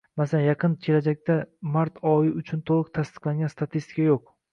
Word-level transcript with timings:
Masalan, 0.19 0.43
yaqin 0.43 0.71
kelajakda 0.85 1.35
mart 1.75 1.99
oyi 2.13 2.31
uchun 2.39 2.63
to'liq 2.71 2.89
tasdiqlangan 2.97 3.53
statistika 3.55 4.07
yo'q 4.09 4.25